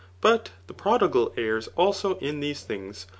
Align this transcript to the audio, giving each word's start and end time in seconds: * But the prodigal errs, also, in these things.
* 0.11 0.19
But 0.19 0.49
the 0.65 0.73
prodigal 0.73 1.31
errs, 1.37 1.69
also, 1.77 2.15
in 2.17 2.39
these 2.39 2.63
things. 2.63 3.05